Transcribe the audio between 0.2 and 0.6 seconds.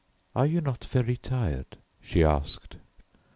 "Are